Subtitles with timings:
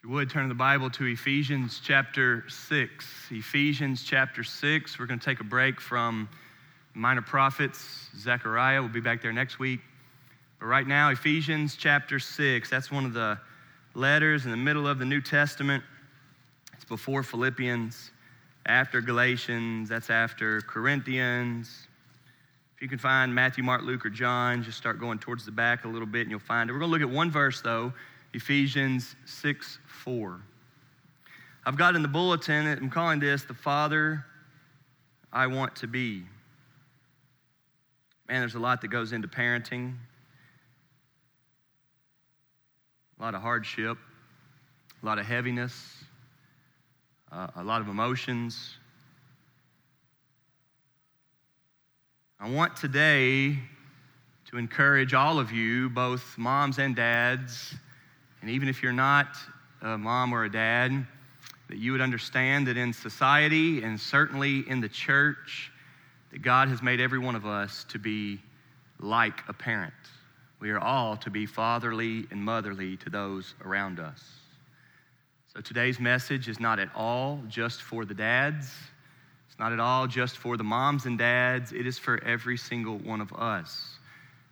[0.00, 3.06] If you would turn the Bible to Ephesians chapter 6.
[3.32, 4.98] Ephesians chapter 6.
[4.98, 6.26] We're going to take a break from
[6.94, 8.08] minor prophets.
[8.16, 9.80] Zechariah We'll be back there next week.
[10.58, 12.70] But right now, Ephesians chapter 6.
[12.70, 13.38] That's one of the
[13.94, 15.84] letters in the middle of the New Testament.
[16.72, 18.10] It's before Philippians,
[18.64, 21.88] after Galatians, that's after Corinthians.
[22.74, 25.84] If you can find Matthew, Mark, Luke, or John, just start going towards the back
[25.84, 26.72] a little bit and you'll find it.
[26.72, 27.92] We're going to look at one verse though,
[28.32, 30.40] Ephesians 6 4.
[31.66, 34.24] I've got in the bulletin, I'm calling this the Father
[35.32, 36.24] I Want to Be.
[38.28, 39.94] Man, there's a lot that goes into parenting,
[43.18, 43.98] a lot of hardship,
[45.02, 46.04] a lot of heaviness,
[47.32, 48.76] uh, a lot of emotions.
[52.38, 53.58] I want today
[54.50, 57.74] to encourage all of you, both moms and dads,
[58.40, 59.36] and even if you're not
[59.82, 61.06] a mom or a dad,
[61.68, 65.70] that you would understand that in society and certainly in the church,
[66.32, 68.40] that God has made every one of us to be
[68.98, 69.92] like a parent.
[70.58, 74.22] We are all to be fatherly and motherly to those around us.
[75.54, 78.70] So today's message is not at all just for the dads.
[79.48, 81.72] It's not at all just for the moms and dads.
[81.72, 83.98] It is for every single one of us.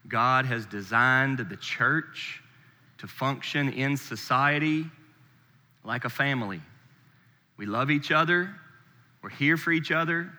[0.09, 2.43] God has designed the church
[2.99, 4.85] to function in society
[5.85, 6.61] like a family.
[7.57, 8.55] We love each other,
[9.23, 10.31] we're here for each other,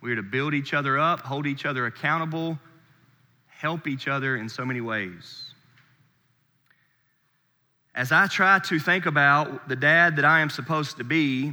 [0.00, 2.58] we're to build each other up, hold each other accountable,
[3.48, 5.46] help each other in so many ways.
[7.94, 11.52] As I try to think about the dad that I am supposed to be,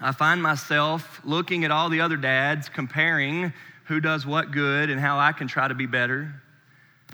[0.00, 3.52] I find myself looking at all the other dads, comparing
[3.84, 6.32] who does what good and how I can try to be better.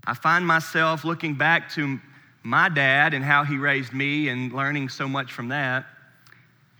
[0.04, 2.00] I find myself looking back to
[2.48, 5.84] my dad and how he raised me and learning so much from that.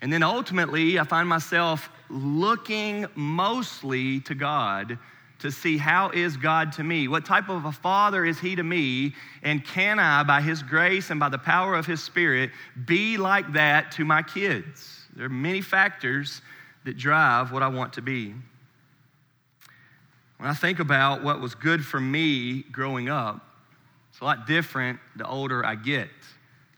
[0.00, 4.98] And then ultimately, I find myself looking mostly to God
[5.40, 7.06] to see how is God to me?
[7.06, 9.14] What type of a father is he to me?
[9.42, 12.50] And can I, by his grace and by the power of his spirit,
[12.86, 15.02] be like that to my kids?
[15.14, 16.40] There are many factors
[16.84, 18.34] that drive what I want to be.
[20.38, 23.47] When I think about what was good for me growing up,
[24.18, 26.08] it's a lot different the older I get.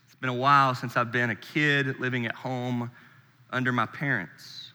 [0.04, 2.90] It's been a while since I've been a kid living at home
[3.48, 4.72] under my parents.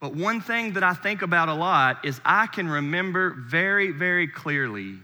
[0.00, 4.26] But one thing that I think about a lot is I can remember very, very
[4.26, 4.96] clearly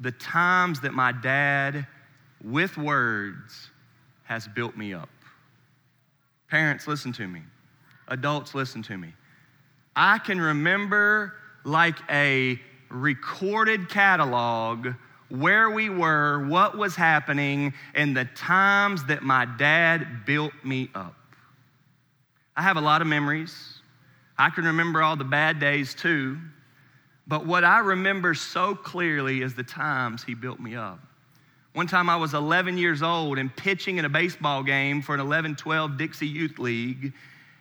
[0.00, 1.86] the times that my dad,
[2.42, 3.70] with words,
[4.24, 5.10] has built me up.
[6.50, 7.42] Parents, listen to me.
[8.08, 9.12] Adults, listen to me.
[9.94, 12.58] I can remember like a
[12.90, 14.88] recorded catalog
[15.28, 21.14] where we were, what was happening, and the times that my dad built me up.
[22.56, 23.80] I have a lot of memories.
[24.38, 26.38] I can remember all the bad days too.
[27.26, 31.00] But what I remember so clearly is the times he built me up.
[31.72, 35.20] One time I was 11 years old and pitching in a baseball game for an
[35.20, 37.12] 11 12 Dixie Youth League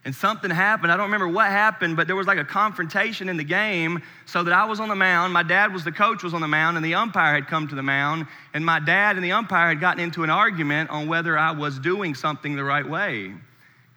[0.06, 0.92] and something happened.
[0.92, 4.44] I don't remember what happened, but there was like a confrontation in the game so
[4.44, 5.34] that I was on the mound.
[5.34, 7.76] My dad was the coach, was on the mound, and the umpire had come to
[7.76, 8.28] the mound.
[8.54, 11.80] And my dad and the umpire had gotten into an argument on whether I was
[11.80, 13.34] doing something the right way.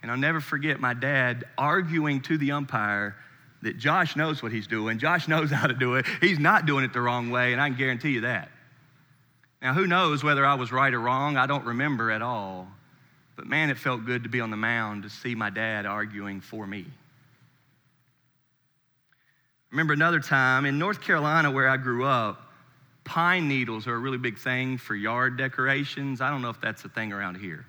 [0.03, 3.15] And I'll never forget my dad arguing to the umpire
[3.61, 4.99] that Josh knows what he's doing.
[4.99, 6.07] Josh knows how to do it.
[6.23, 8.49] He's not doing it the wrong way, and I can guarantee you that.
[9.61, 11.37] Now, who knows whether I was right or wrong?
[11.37, 12.69] I don't remember at all.
[13.39, 16.41] But man, it felt good to be on the mound to see my dad arguing
[16.41, 16.85] for me.
[19.71, 22.51] Remember another time in North Carolina where I grew up,
[23.05, 26.21] pine needles are a really big thing for yard decorations.
[26.21, 27.65] I don't know if that's a thing around here.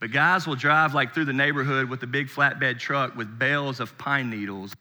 [0.00, 3.78] But guys will drive like through the neighborhood with a big flatbed truck with bales
[3.78, 4.74] of pine needles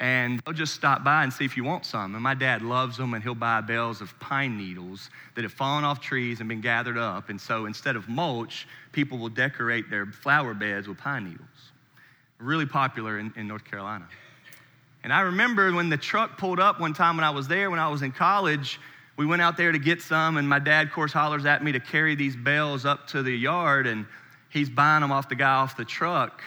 [0.00, 2.14] and they'll just stop by and see if you want some.
[2.14, 5.84] And my dad loves them, and he'll buy bales of pine needles that have fallen
[5.84, 7.28] off trees and been gathered up.
[7.28, 11.48] And so instead of mulch, people will decorate their flower beds with pine needles.
[12.38, 14.06] Really popular in, in North Carolina.
[15.02, 17.78] And I remember when the truck pulled up one time when I was there, when
[17.78, 18.80] I was in college,
[19.16, 21.72] we went out there to get some, and my dad, of course, hollers at me
[21.72, 24.06] to carry these bales up to the yard, and
[24.50, 26.42] he's buying them off the guy off the truck.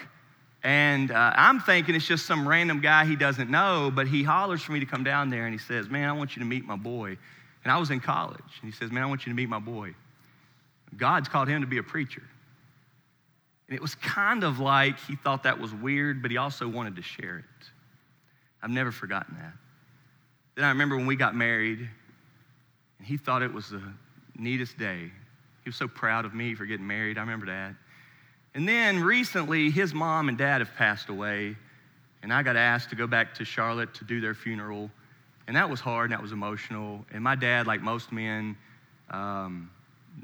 [0.64, 4.60] And uh, I'm thinking it's just some random guy he doesn't know, but he hollers
[4.60, 6.64] for me to come down there and he says, Man, I want you to meet
[6.64, 7.16] my boy.
[7.64, 8.40] And I was in college.
[8.60, 9.94] And he says, Man, I want you to meet my boy.
[10.96, 12.22] God's called him to be a preacher.
[13.68, 16.96] And it was kind of like he thought that was weird, but he also wanted
[16.96, 17.66] to share it.
[18.62, 19.52] I've never forgotten that.
[20.54, 23.82] Then I remember when we got married, and he thought it was the
[24.36, 25.10] neatest day.
[25.62, 27.18] He was so proud of me for getting married.
[27.18, 27.74] I remember that.
[28.54, 31.54] And then recently, his mom and dad have passed away,
[32.22, 34.90] and I got asked to go back to Charlotte to do their funeral.
[35.46, 37.04] And that was hard and that was emotional.
[37.12, 38.56] And my dad, like most men,
[39.10, 39.70] um,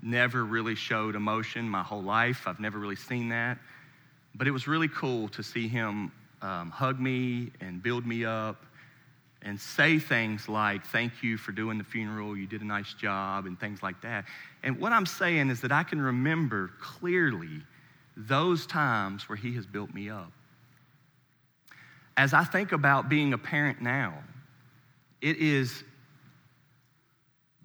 [0.02, 2.46] never really showed emotion my whole life.
[2.46, 3.58] I've never really seen that.
[4.34, 6.12] But it was really cool to see him
[6.42, 8.64] um, hug me and build me up
[9.42, 13.46] and say things like, Thank you for doing the funeral, you did a nice job,
[13.46, 14.24] and things like that.
[14.62, 17.62] And what I'm saying is that I can remember clearly
[18.16, 20.32] those times where he has built me up.
[22.16, 24.14] As I think about being a parent now,
[25.20, 25.82] it is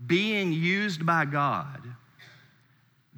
[0.05, 1.81] being used by God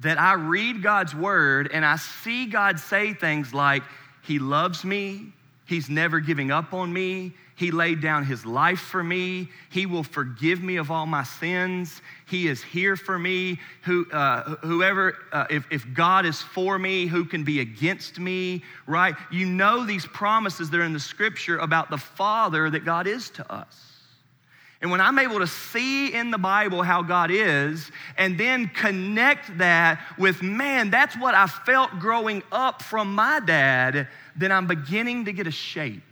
[0.02, 3.82] that I read God's word and I see God say things like,
[4.22, 5.32] He loves me,
[5.66, 10.02] He's never giving up on me, He laid down His life for me, He will
[10.02, 13.60] forgive me of all my sins, He is here for me.
[13.82, 18.64] Who, uh, whoever, uh, if, if God is for me, who can be against me,
[18.86, 19.14] right?
[19.30, 23.30] You know these promises that are in the scripture about the Father that God is
[23.30, 23.91] to us.
[24.82, 29.56] And when I'm able to see in the Bible how God is and then connect
[29.58, 35.26] that with, man, that's what I felt growing up from my dad, then I'm beginning
[35.26, 36.02] to get a shape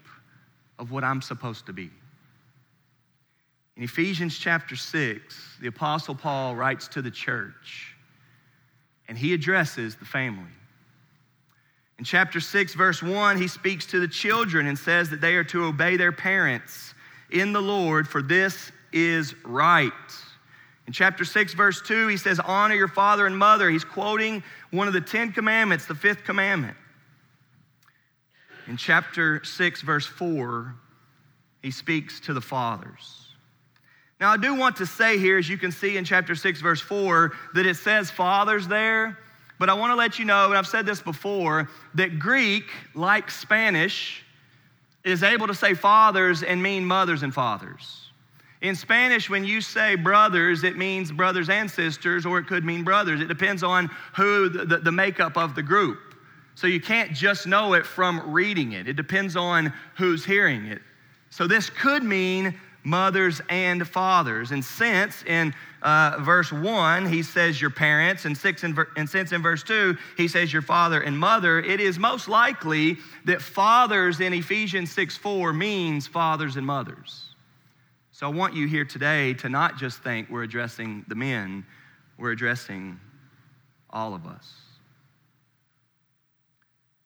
[0.78, 1.90] of what I'm supposed to be.
[3.76, 7.96] In Ephesians chapter 6, the Apostle Paul writes to the church
[9.08, 10.44] and he addresses the family.
[11.98, 15.44] In chapter 6, verse 1, he speaks to the children and says that they are
[15.44, 16.94] to obey their parents
[17.32, 19.92] in the Lord, for this is right.
[20.86, 23.70] In chapter 6, verse 2, he says, Honor your father and mother.
[23.70, 26.76] He's quoting one of the Ten Commandments, the fifth commandment.
[28.66, 30.74] In chapter 6, verse 4,
[31.62, 33.28] he speaks to the fathers.
[34.20, 36.80] Now, I do want to say here, as you can see in chapter 6, verse
[36.80, 39.18] 4, that it says fathers there,
[39.58, 43.30] but I want to let you know, and I've said this before, that Greek, like
[43.30, 44.24] Spanish,
[45.04, 48.10] is able to say fathers and mean mothers and fathers.
[48.60, 52.84] In Spanish, when you say brothers, it means brothers and sisters, or it could mean
[52.84, 53.20] brothers.
[53.20, 55.98] It depends on who the, the, makeup of the group.
[56.56, 60.82] So you can't just know it from reading it, it depends on who's hearing it.
[61.30, 64.50] So this could mean mothers and fathers.
[64.50, 69.08] And since in uh, verse 1, he says your parents, and, six in ver- and
[69.08, 73.40] since in verse 2, he says your father and mother, it is most likely that
[73.42, 77.26] fathers in Ephesians 6 4 means fathers and mothers.
[78.12, 81.64] So I want you here today to not just think we're addressing the men,
[82.18, 83.00] we're addressing
[83.88, 84.52] all of us.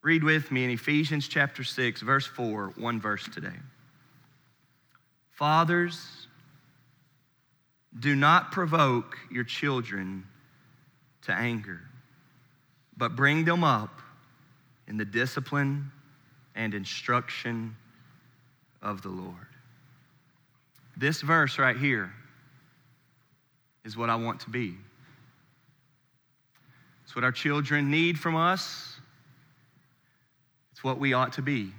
[0.02, 3.56] Read with me in Ephesians chapter 6, verse 4, one verse today.
[5.34, 6.26] Fathers,
[7.98, 10.24] do not provoke your children
[11.22, 11.80] to anger,
[12.96, 14.00] but bring them up
[14.86, 15.90] in the discipline
[16.54, 17.76] and instruction
[18.82, 19.34] of the Lord.
[20.96, 22.12] This verse right here
[23.84, 24.74] is what I want to be.
[27.04, 29.00] It's what our children need from us.
[30.72, 31.72] It's what we ought to be.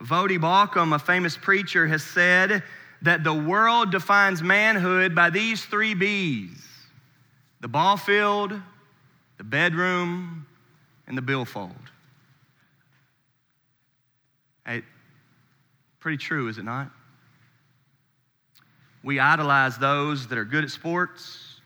[0.00, 2.62] Voddie Baucham, a famous preacher, has said
[3.02, 6.64] that the world defines manhood by these three B's
[7.60, 8.52] the ball field,
[9.36, 10.46] the bedroom,
[11.08, 11.74] and the billfold.
[14.64, 14.82] Hey,
[15.98, 16.90] pretty true, is it not?
[19.02, 21.60] We idolize those that are good at sports,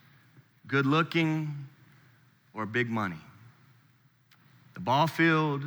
[0.66, 1.66] good looking,
[2.54, 3.20] or big money.
[4.74, 5.62] The ball field,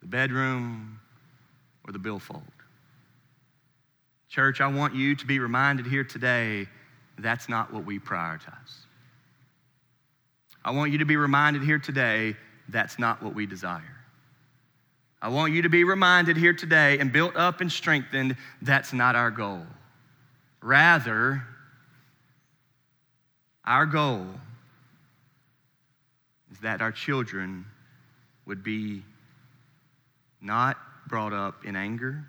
[0.00, 0.98] the bedroom,
[1.86, 2.42] or the billfold.
[4.28, 6.66] Church, I want you to be reminded here today
[7.18, 8.86] that's not what we prioritize.
[10.64, 12.36] I want you to be reminded here today
[12.68, 13.82] that's not what we desire.
[15.20, 19.14] I want you to be reminded here today and built up and strengthened that's not
[19.14, 19.66] our goal.
[20.60, 21.42] Rather,
[23.64, 24.26] our goal
[26.50, 27.66] is that our children
[28.46, 29.02] would be
[30.40, 32.24] not brought up in anger,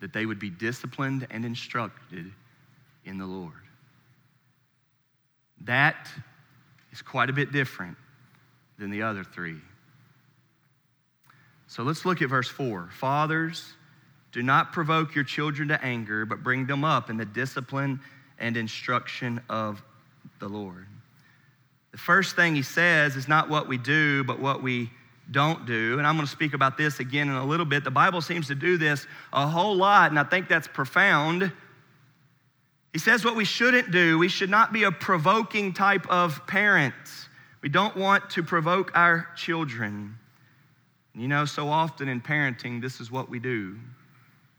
[0.00, 2.30] that they would be disciplined and instructed
[3.04, 3.52] in the Lord.
[5.62, 6.08] That
[6.92, 7.96] is quite a bit different
[8.78, 9.60] than the other three.
[11.68, 12.90] So let's look at verse 4.
[12.92, 13.64] Fathers,
[14.32, 18.00] do not provoke your children to anger, but bring them up in the discipline
[18.38, 19.82] and instruction of
[20.38, 20.86] the Lord.
[21.92, 24.90] The first thing he says is not what we do, but what we
[25.30, 25.98] don't do.
[25.98, 27.84] And I'm going to speak about this again in a little bit.
[27.84, 31.52] The Bible seems to do this a whole lot, and I think that's profound.
[32.92, 34.18] He says what we shouldn't do.
[34.18, 36.94] We should not be a provoking type of parent.
[37.60, 40.16] We don't want to provoke our children.
[41.14, 43.76] You know, so often in parenting, this is what we do.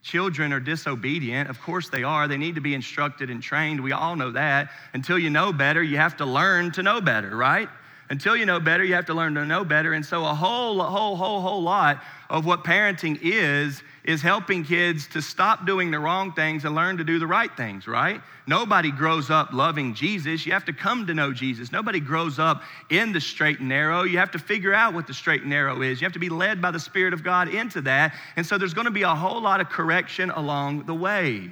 [0.03, 1.50] Children are disobedient.
[1.50, 2.27] Of course they are.
[2.27, 3.81] They need to be instructed and trained.
[3.81, 4.71] We all know that.
[4.93, 7.69] Until you know better, you have to learn to know better, right?
[8.10, 9.92] Until you know better, you have to learn to know better.
[9.92, 15.08] And so, a whole, whole, whole, whole lot of what parenting is, is helping kids
[15.10, 18.22] to stop doing the wrong things and learn to do the right things, right?
[18.46, 20.46] Nobody grows up loving Jesus.
[20.46, 21.74] You have to come to know Jesus.
[21.74, 24.04] Nobody grows up in the straight and narrow.
[24.04, 26.00] You have to figure out what the straight and narrow is.
[26.00, 28.14] You have to be led by the Spirit of God into that.
[28.38, 31.50] And so, there's going to be a whole lot of correction along the way.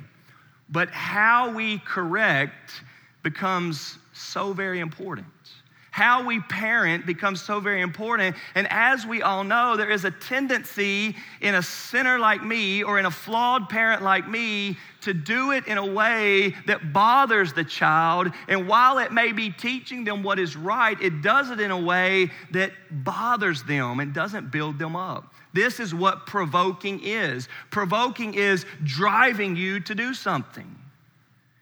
[0.70, 2.82] But how we correct
[3.24, 5.28] becomes so very important.
[5.96, 8.36] How we parent becomes so very important.
[8.54, 13.00] And as we all know, there is a tendency in a sinner like me or
[13.00, 17.64] in a flawed parent like me to do it in a way that bothers the
[17.64, 18.28] child.
[18.50, 21.80] And while it may be teaching them what is right, it does it in a
[21.80, 25.34] way that bothers them and doesn't build them up.
[25.54, 27.48] This is what provoking is.
[27.72, 30.76] Provoking is driving you to do something.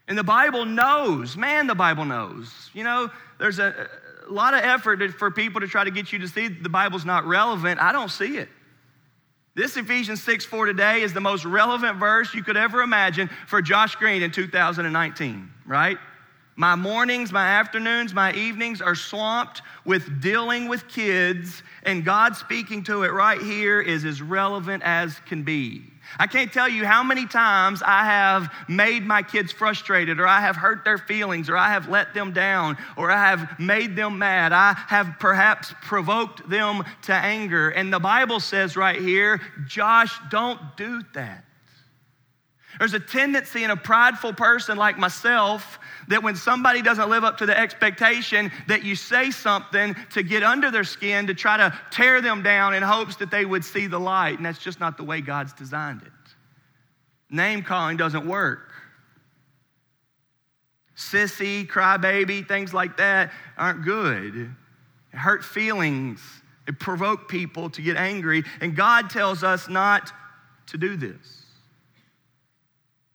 [0.07, 2.71] And the Bible knows, man, the Bible knows.
[2.73, 3.89] You know, there's a,
[4.33, 7.25] lot of effort for people to try to get you to see the Bible's not
[7.25, 7.79] relevant.
[7.79, 8.49] I don't see it.
[9.55, 13.61] This Ephesians 6 4 today is the most relevant verse you could ever imagine for
[13.61, 15.97] Josh Green in 2019, right?
[16.55, 22.83] My mornings, my afternoons, my evenings are swamped with dealing with kids, and God speaking
[22.85, 25.83] to it right here is as relevant as can be.
[26.19, 30.41] I can't tell you how many times I have made my kids frustrated, or I
[30.41, 34.19] have hurt their feelings, or I have let them down, or I have made them
[34.19, 34.53] mad.
[34.53, 37.69] I have perhaps provoked them to anger.
[37.69, 41.43] And the Bible says right here, Josh, don't do that.
[42.79, 47.37] There's a tendency in a prideful person like myself that when somebody doesn't live up
[47.37, 51.77] to the expectation that you say something to get under their skin to try to
[51.91, 54.97] tear them down in hopes that they would see the light and that's just not
[54.97, 56.11] the way God's designed it.
[57.29, 58.71] Name calling doesn't work.
[60.95, 64.35] Sissy, crybaby, things like that aren't good.
[65.11, 66.21] It hurt feelings.
[66.67, 70.11] It provoke people to get angry and God tells us not
[70.67, 71.42] to do this.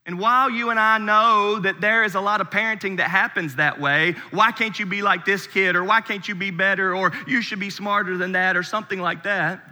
[0.08, 3.56] And while you and I know that there is a lot of parenting that happens
[3.56, 6.96] that way, why can't you be like this kid, or why can't you be better,
[6.96, 9.62] or you should be smarter than that, or something like that?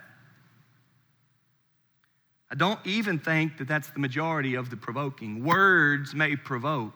[2.51, 5.43] I don't even think that that's the majority of the provoking.
[5.43, 6.93] Words may provoke,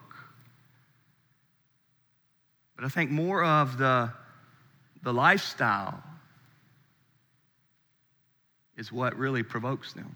[2.76, 4.12] but I think more of the,
[5.02, 6.02] the lifestyle
[8.76, 10.14] is what really provokes them.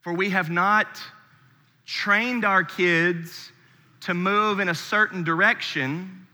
[0.00, 1.00] For we have not
[1.88, 3.50] trained our kids
[4.00, 6.26] to move in a certain direction,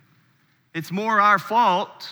[0.75, 2.09] it's more our fault.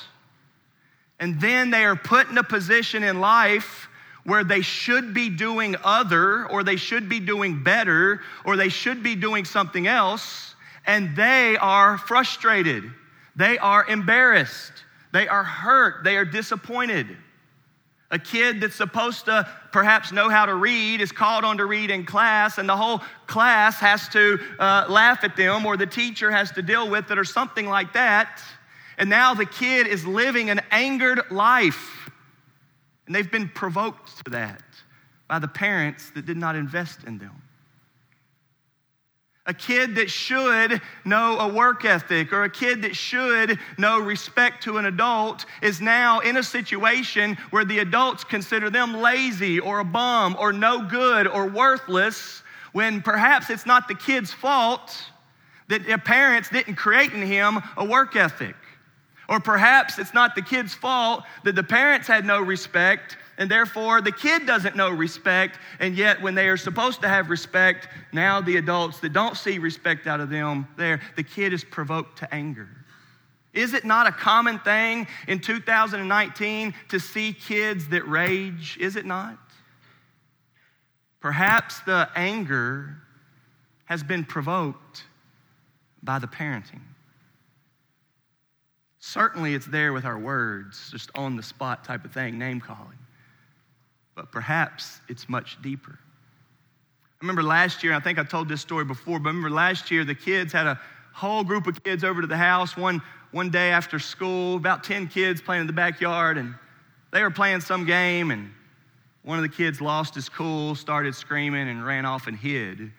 [1.18, 3.88] And then they are put in a position in life
[4.22, 9.02] where they should be doing other, or they should be doing better, or they should
[9.02, 10.54] be doing something else,
[10.86, 12.84] and they are frustrated.
[13.34, 14.72] They are embarrassed.
[15.12, 16.04] They are hurt.
[16.04, 17.08] They are disappointed.
[18.12, 21.90] A kid that's supposed to perhaps know how to read is called on to read
[21.90, 26.30] in class, and the whole class has to uh, laugh at them, or the teacher
[26.30, 28.42] has to deal with it, or something like that.
[28.98, 32.10] And now the kid is living an angered life.
[33.06, 34.62] And they've been provoked to that
[35.26, 37.42] by the parents that did not invest in them.
[39.46, 44.62] A kid that should know a work ethic or a kid that should know respect
[44.64, 49.80] to an adult is now in a situation where the adults consider them lazy or
[49.80, 54.96] a bum or no good or worthless when perhaps it's not the kid's fault
[55.68, 58.54] that their parents didn't create in him a work ethic.
[59.28, 64.00] Or perhaps it's not the kid's fault that the parents had no respect and therefore
[64.00, 65.58] the kid doesn't know respect.
[65.80, 69.58] And yet, when they are supposed to have respect, now the adults that don't see
[69.58, 72.68] respect out of them, there, the kid is provoked to anger.
[73.52, 78.78] Is it not a common thing in 2019 to see kids that rage?
[78.80, 79.38] Is it not?
[81.20, 82.96] Perhaps the anger
[83.84, 85.04] has been provoked
[86.02, 86.80] by the parenting.
[88.98, 92.98] Certainly, it's there with our words, just on the spot type of thing, name calling
[94.14, 95.98] but perhaps it's much deeper.
[95.98, 99.90] I remember last year, I think I told this story before, but I remember last
[99.90, 100.80] year the kids had a
[101.12, 103.00] whole group of kids over to the house one,
[103.30, 106.54] one day after school, about 10 kids playing in the backyard, and
[107.12, 108.50] they were playing some game, and
[109.22, 112.90] one of the kids lost his cool, started screaming, and ran off and hid.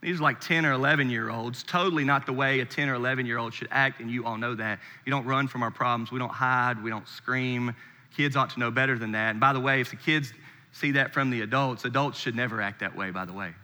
[0.00, 2.94] These are like 10 or 11 year olds, totally not the way a 10 or
[2.94, 4.78] 11 year old should act, and you all know that.
[5.04, 7.74] You don't run from our problems, we don't hide, we don't scream.
[8.16, 9.30] Kids ought to know better than that.
[9.30, 10.32] And by the way, if the kids
[10.72, 13.54] see that from the adults, adults should never act that way, by the way.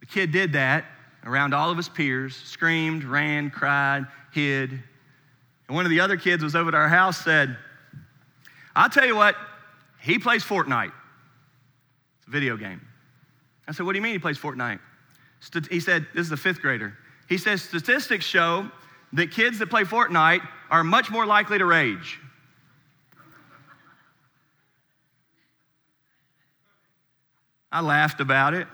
[0.00, 0.84] The kid did that
[1.24, 4.70] around all of his peers, screamed, ran, cried, hid.
[4.70, 7.56] And one of the other kids was over at our house, said,
[8.74, 9.34] I'll tell you what,
[10.00, 10.92] he plays Fortnite.
[12.18, 12.80] It's a video game.
[13.66, 14.78] I said, What do you mean he plays Fortnite?
[15.70, 16.96] He said, This is a fifth grader.
[17.28, 18.70] He says, Statistics show
[19.12, 22.20] that kids that play Fortnite are much more likely to rage.
[27.70, 28.66] I laughed about it.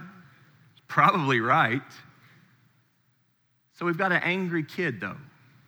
[0.87, 1.83] Probably right.
[3.73, 5.17] So we've got an angry kid, though,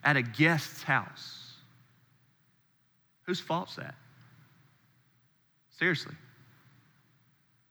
[0.04, 1.54] at a guest's house.
[3.25, 3.95] Whose fault's that?
[5.78, 6.14] Seriously.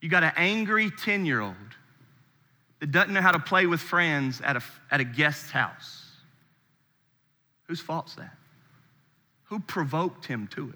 [0.02, 1.56] You got an angry 10 year old
[2.80, 6.04] that doesn't know how to play with friends at a, at a guest's house.
[7.68, 8.36] Whose fault's that?
[9.46, 10.76] Who provoked him to it?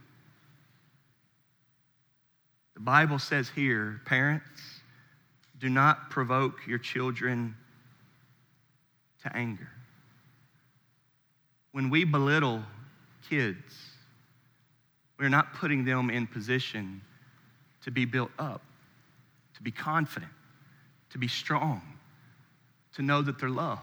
[2.75, 4.62] The Bible says here, parents,
[5.59, 7.55] do not provoke your children
[9.23, 9.69] to anger.
[11.71, 12.63] When we belittle
[13.29, 13.75] kids,
[15.19, 17.01] we're not putting them in position
[17.83, 18.61] to be built up
[19.59, 20.31] to be confident,
[21.09, 21.81] to be strong,
[22.95, 23.81] to know that they're loved.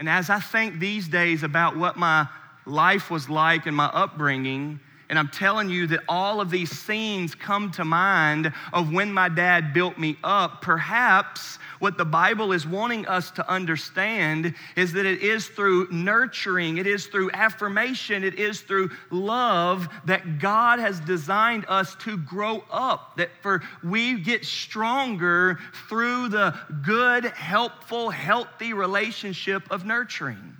[0.00, 2.26] And as I think these days about what my
[2.66, 7.34] life was like and my upbringing, and I'm telling you that all of these scenes
[7.34, 10.62] come to mind of when my dad built me up.
[10.62, 16.78] Perhaps what the Bible is wanting us to understand is that it is through nurturing,
[16.78, 22.64] it is through affirmation, it is through love that God has designed us to grow
[22.70, 23.16] up.
[23.16, 25.58] That for we get stronger
[25.88, 30.56] through the good, helpful, healthy relationship of nurturing.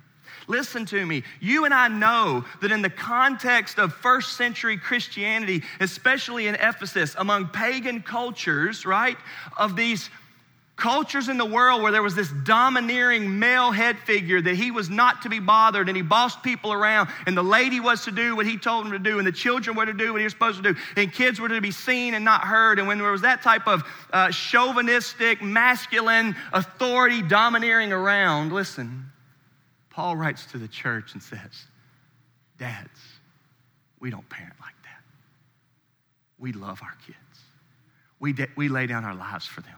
[0.47, 1.23] Listen to me.
[1.39, 7.15] You and I know that in the context of first century Christianity, especially in Ephesus,
[7.17, 9.17] among pagan cultures, right,
[9.57, 10.09] of these
[10.75, 14.89] cultures in the world where there was this domineering male head figure that he was
[14.89, 18.35] not to be bothered and he bossed people around and the lady was to do
[18.35, 20.33] what he told them to do and the children were to do what he was
[20.33, 23.09] supposed to do and kids were to be seen and not heard and when there
[23.09, 29.05] was that type of uh, chauvinistic masculine authority domineering around listen
[29.95, 31.39] Paul writes to the church and says,
[32.59, 32.99] Dads,
[34.01, 35.01] we don't parent like that.
[36.37, 37.17] We love our kids.
[38.19, 39.77] We, de- we lay down our lives for them.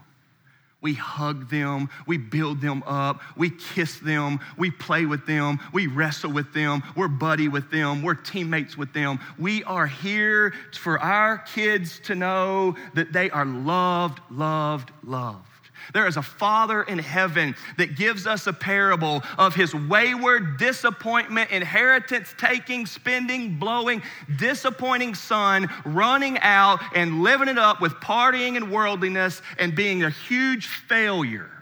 [0.82, 5.86] We hug them, we build them up, we kiss them, we play with them, we
[5.86, 9.19] wrestle with them, we're buddy with them, we're teammates with them.
[9.38, 15.57] We are here for our kids to know that they are loved, loved, loved.
[15.93, 21.52] There is a Father in heaven that gives us a parable of his wayward, disappointment,
[21.52, 24.02] inheritance taking, spending, blowing,
[24.38, 30.10] disappointing son running out and living it up with partying and worldliness and being a
[30.10, 31.57] huge failure.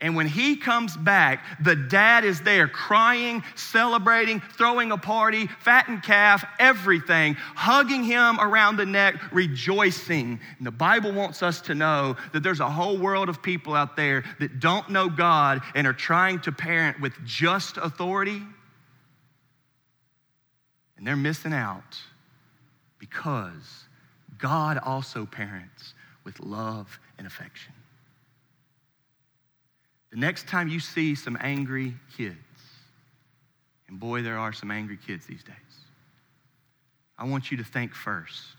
[0.00, 6.02] And when he comes back, the dad is there crying, celebrating, throwing a party, fattened
[6.02, 10.38] calf, everything, hugging him around the neck, rejoicing.
[10.58, 13.96] And the Bible wants us to know that there's a whole world of people out
[13.96, 18.42] there that don't know God and are trying to parent with just authority.
[20.98, 21.98] And they're missing out
[22.98, 23.84] because
[24.36, 27.72] God also parents with love and affection.
[30.16, 32.38] The next time you see some angry kids,
[33.86, 35.54] and boy, there are some angry kids these days,
[37.18, 38.56] I want you to think first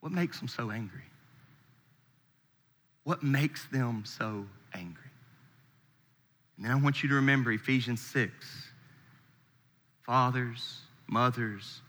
[0.00, 1.04] what makes them so angry?
[3.04, 5.10] What makes them so angry?
[6.58, 8.30] And then I want you to remember Ephesians 6
[10.02, 11.80] Fathers, mothers,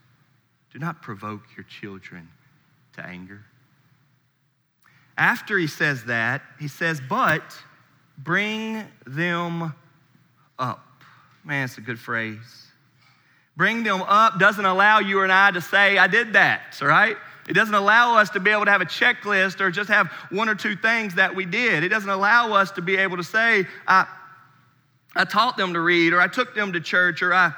[0.72, 2.30] do not provoke your children
[2.94, 3.44] to anger.
[5.18, 7.44] After he says that, he says, But
[8.18, 9.74] Bring them
[10.58, 10.86] up.
[11.44, 12.66] Man, it's a good phrase.
[13.58, 17.16] Bring them up doesn't allow you and I to say, I did that, right?
[17.48, 20.50] It doesn't allow us to be able to have a checklist or just have one
[20.50, 21.84] or two things that we did.
[21.84, 24.08] It doesn't allow us to be able to say, I,
[25.16, 27.54] I taught them to read, or I took them to church, or I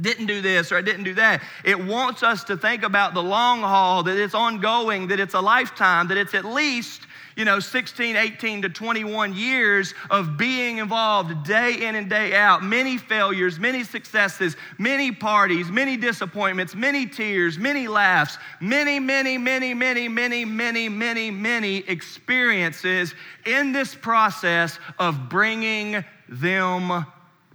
[0.00, 1.42] didn't do this, or I didn't do that.
[1.64, 5.40] It wants us to think about the long haul, that it's ongoing, that it's a
[5.40, 7.02] lifetime, that it's at least
[7.36, 12.62] you know, 16, 18 to 21 years of being involved day in and day out.
[12.62, 19.74] Many failures, many successes, many parties, many disappointments, many tears, many laughs, many, many, many,
[19.74, 27.04] many, many, many, many, many experiences in this process of bringing them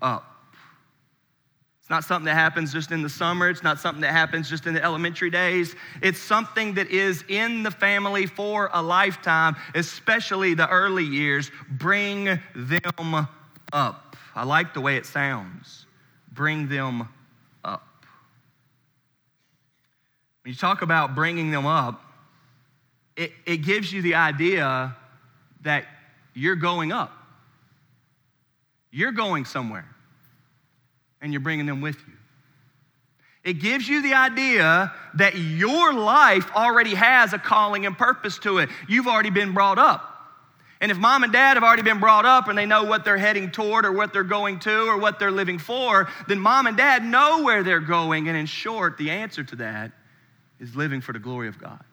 [0.01, 0.28] up.
[1.89, 3.49] It's not something that happens just in the summer.
[3.49, 5.75] It's not something that happens just in the elementary days.
[6.03, 11.49] It's something that is in the family for a lifetime, especially the early years.
[11.67, 13.27] Bring them
[13.73, 14.15] up.
[14.35, 15.87] I like the way it sounds.
[16.31, 17.09] Bring them
[17.65, 17.87] up.
[20.43, 22.03] When you talk about bringing them up,
[23.17, 24.95] it, it gives you the idea
[25.61, 25.85] that
[26.35, 27.11] you're going up.
[28.91, 29.87] You're going somewhere
[31.21, 32.13] and you're bringing them with you.
[33.43, 38.57] It gives you the idea that your life already has a calling and purpose to
[38.57, 38.69] it.
[38.87, 40.05] You've already been brought up.
[40.81, 43.17] And if mom and dad have already been brought up and they know what they're
[43.17, 46.77] heading toward or what they're going to or what they're living for, then mom and
[46.77, 48.29] dad know where they're going.
[48.29, 49.91] And in short, the answer to that
[50.59, 51.83] is living for the glory of God.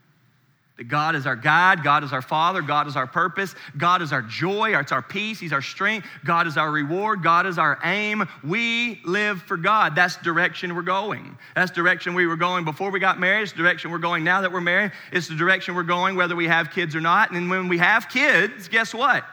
[0.76, 4.12] That God is our God, God is our Father, God is our purpose, God is
[4.12, 7.78] our joy, it's our peace, He's our strength, God is our reward, God is our
[7.82, 8.28] aim.
[8.44, 9.94] We live for God.
[9.94, 11.38] That's direction we're going.
[11.54, 13.44] That's direction we were going before we got married.
[13.44, 14.92] It's direction we're going now that we're married.
[15.12, 17.30] It's the direction we're going whether we have kids or not.
[17.30, 19.24] And when we have kids, guess what?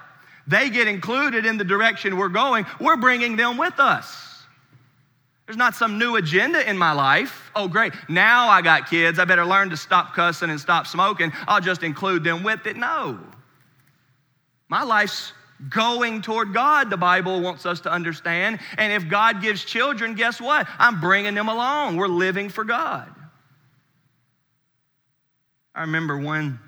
[0.47, 2.65] They get included in the direction we're going.
[2.79, 4.33] We're bringing them with us.
[5.45, 7.51] There's not some new agenda in my life.
[7.56, 7.93] Oh, great.
[8.08, 9.19] Now I got kids.
[9.19, 11.34] I better learn to stop cussing and stop smoking.
[11.47, 12.77] I'll just include them with it.
[12.77, 13.19] No.
[14.69, 15.34] My life's
[15.69, 18.60] going toward God, the Bible wants us to understand.
[18.77, 20.67] And if God gives children, guess what?
[20.77, 21.97] I'm bringing them along.
[21.97, 23.13] We're living for God.
[25.75, 26.60] I remember one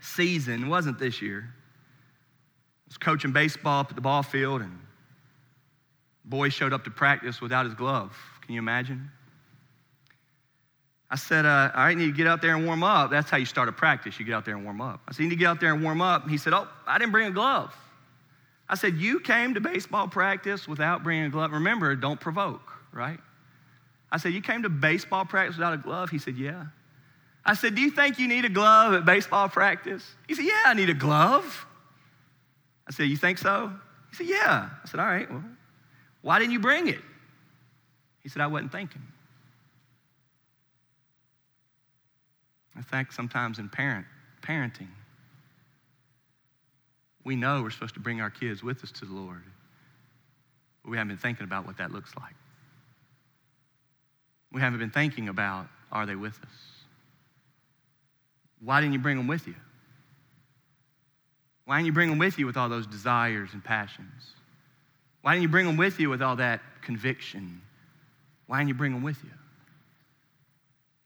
[0.00, 1.44] season, wasn't this year.
[1.52, 4.78] I was coaching baseball at the ball field and
[6.24, 8.16] boy showed up to practice without his glove.
[8.42, 9.10] Can you imagine?
[11.10, 13.10] I said, uh, All right, need to get out there and warm up.
[13.10, 14.18] That's how you start a practice.
[14.18, 15.02] You get out there and warm up.
[15.06, 16.28] I said, You need to get out there and warm up.
[16.28, 17.74] He said, Oh, I didn't bring a glove.
[18.66, 21.52] I said, You came to baseball practice without bringing a glove.
[21.52, 23.20] Remember, don't provoke, right?
[24.10, 26.08] I said, You came to baseball practice without a glove?
[26.08, 26.64] He said, Yeah.
[27.44, 30.08] I said, Do you think you need a glove at baseball practice?
[30.28, 31.66] He said, Yeah, I need a glove.
[32.88, 33.70] I said, You think so?
[34.10, 34.70] He said, Yeah.
[34.82, 35.44] I said, All right, well,
[36.22, 37.00] why didn't you bring it?
[38.22, 39.02] He said, I wasn't thinking.
[42.76, 44.06] I think sometimes in parent,
[44.40, 44.88] parenting,
[47.24, 49.42] we know we're supposed to bring our kids with us to the Lord,
[50.82, 52.34] but we haven't been thinking about what that looks like.
[54.52, 56.72] We haven't been thinking about are they with us?
[58.60, 59.54] Why didn't you bring them with you?
[61.64, 64.32] Why didn't you bring them with you with all those desires and passions?
[65.22, 67.62] Why didn't you bring them with you with all that conviction?
[68.46, 69.30] Why didn't you bring them with you?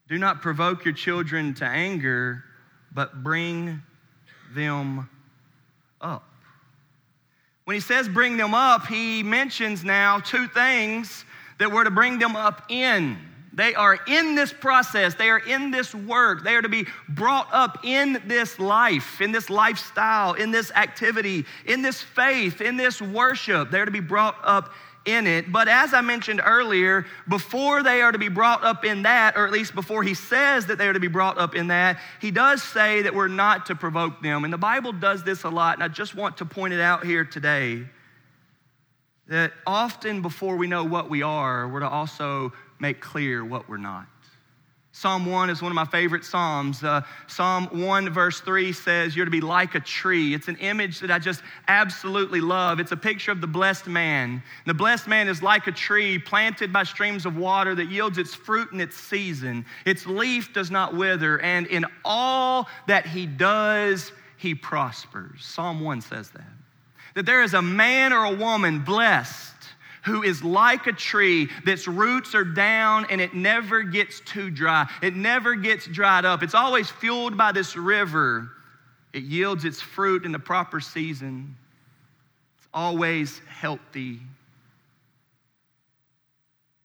[0.09, 2.43] Do not provoke your children to anger,
[2.93, 3.81] but bring
[4.53, 5.09] them
[6.01, 6.23] up.
[7.65, 11.25] When he says bring them up, he mentions now two things
[11.59, 13.17] that we're to bring them up in.
[13.57, 17.47] They are in this process, they are in this work, they are to be brought
[17.51, 23.01] up in this life, in this lifestyle, in this activity, in this faith, in this
[23.01, 23.71] worship.
[23.71, 24.69] They're to be brought up
[25.07, 25.51] in it.
[25.51, 29.47] But as I mentioned earlier, before they are to be brought up in that, or
[29.47, 32.29] at least before he says that they are to be brought up in that, he
[32.29, 34.43] does say that we're not to provoke them.
[34.43, 37.03] And the Bible does this a lot, and I just want to point it out
[37.03, 37.87] here today
[39.29, 43.77] that often before we know what we are, we're to also make clear what we're
[43.77, 44.07] not.
[44.97, 46.83] Psalm 1 is one of my favorite Psalms.
[46.83, 50.33] Uh, Psalm 1, verse 3 says, You're to be like a tree.
[50.33, 52.79] It's an image that I just absolutely love.
[52.79, 54.41] It's a picture of the blessed man.
[54.65, 58.33] The blessed man is like a tree planted by streams of water that yields its
[58.33, 59.67] fruit in its season.
[59.85, 65.45] Its leaf does not wither, and in all that he does, he prospers.
[65.45, 66.41] Psalm 1 says that.
[67.13, 69.56] That there is a man or a woman blessed
[70.07, 74.89] who is like a tree that's roots are down and it never gets too dry.
[75.03, 76.41] It never gets dried up.
[76.41, 78.49] It's always fueled by this river.
[79.13, 81.55] It yields its fruit in the proper season.
[82.57, 84.21] It's always healthy.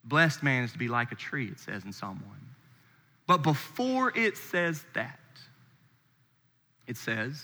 [0.04, 2.36] Blessed man is to be like a tree, it says in Psalm 1.
[3.26, 5.18] But before it says that,
[6.86, 7.42] it says,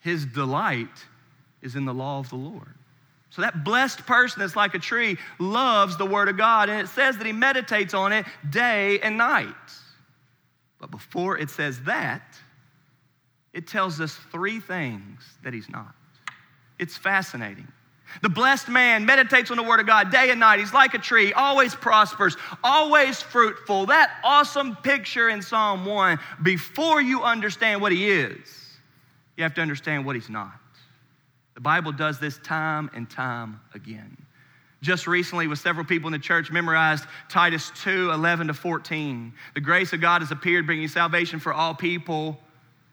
[0.00, 1.04] his delight
[1.60, 2.74] is in the law of the Lord.
[3.30, 6.88] So that blessed person that's like a tree loves the Word of God, and it
[6.88, 9.54] says that he meditates on it day and night.
[10.80, 12.36] But before it says that,
[13.52, 15.94] it tells us three things that he's not.
[16.78, 17.68] It's fascinating.
[18.22, 20.58] The blessed man meditates on the word of God day and night.
[20.58, 23.86] He's like a tree, always prospers, always fruitful.
[23.86, 26.18] That awesome picture in Psalm 1.
[26.42, 28.78] Before you understand what he is,
[29.36, 30.59] you have to understand what he's not.
[31.60, 34.16] The Bible does this time and time again.
[34.80, 39.30] Just recently, with several people in the church, memorized Titus 2 11 to 14.
[39.52, 42.40] The grace of God has appeared, bringing salvation for all people,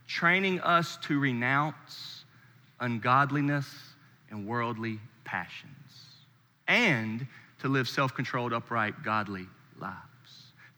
[0.05, 2.25] training us to renounce
[2.81, 3.73] ungodliness
[4.31, 6.17] and worldly passions,
[6.67, 7.25] and
[7.59, 9.45] to live self controlled, upright, godly
[9.79, 10.06] lives.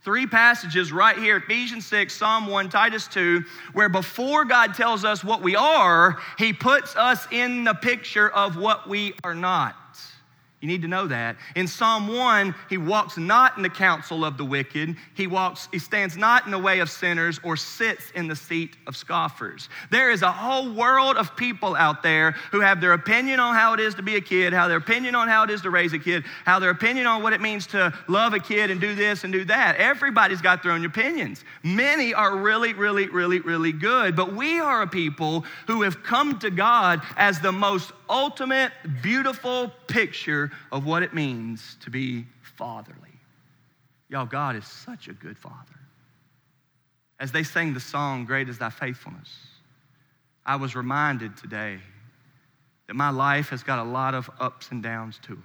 [0.10, 3.44] Three passages right here Ephesians 6, Psalm 1, Titus 2,
[3.74, 8.58] where before God tells us what we are, He puts us in the picture of
[8.58, 9.79] what we are not.
[10.62, 11.38] You need to know that.
[11.56, 14.98] In Psalm 1, he walks not in the counsel of the wicked.
[15.14, 18.76] He walks, he stands not in the way of sinners or sits in the seat
[18.86, 19.70] of scoffers.
[19.90, 23.74] There is a whole world of people out there who have their opinion on how
[23.74, 25.94] it is to be a kid, how their opinion on how it is to raise
[25.94, 28.94] a kid, how their opinion on what it means to love a kid and do
[28.96, 29.78] this and do that.
[29.78, 31.46] Everybody's got their own opinions.
[31.64, 36.38] Many are really, really, really, really good, but we are a people who have come
[36.40, 42.96] to God as the most ultimate, beautiful picture of what it means to be fatherly.
[44.10, 45.80] Y'all, God is such a good father.
[47.20, 49.30] As they sang the song, Great is Thy Faithfulness,
[50.46, 51.78] I was reminded today
[52.88, 55.40] that my life has got a lot of ups and downs to it.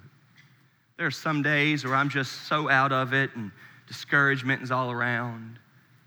[0.96, 3.50] There are some days where I'm just so out of it and
[3.86, 5.58] discouragement is all around.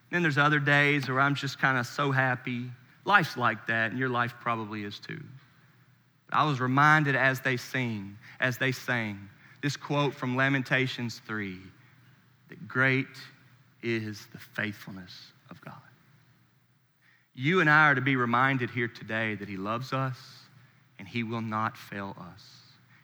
[0.10, 2.72] Then there's other days where I'm just kind of so happy.
[3.06, 5.22] Life's like that, and your life probably is too.
[6.32, 9.30] I was reminded as they sing, as they sang,
[9.62, 11.58] this quote from Lamentations 3
[12.50, 13.08] that great
[13.82, 15.74] is the faithfulness of God.
[17.34, 20.18] You and I are to be reminded here today that He loves us
[21.00, 22.44] and He will not fail us.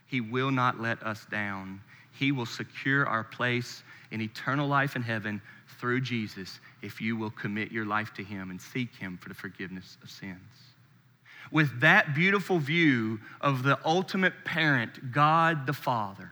[0.07, 1.81] He will not let us down.
[2.11, 5.41] He will secure our place in eternal life in heaven
[5.79, 9.35] through Jesus if you will commit your life to Him and seek Him for the
[9.35, 10.62] forgiveness of sins
[11.53, 16.31] with that beautiful view of the ultimate parent, God the Father,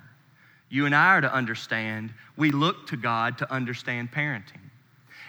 [0.68, 4.58] you and I are to understand, we look to God to understand parenting.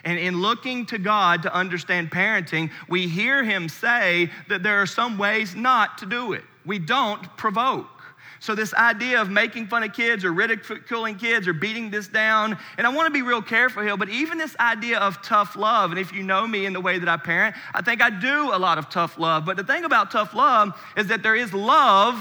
[0.03, 4.87] And in looking to God to understand parenting, we hear Him say that there are
[4.87, 6.43] some ways not to do it.
[6.65, 8.02] We don't provoke.
[8.43, 12.57] So, this idea of making fun of kids or ridiculing kids or beating this down,
[12.77, 15.91] and I want to be real careful here, but even this idea of tough love,
[15.91, 18.53] and if you know me in the way that I parent, I think I do
[18.53, 19.45] a lot of tough love.
[19.45, 22.19] But the thing about tough love is that there is love